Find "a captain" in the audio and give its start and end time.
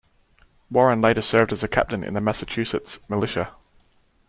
1.63-2.03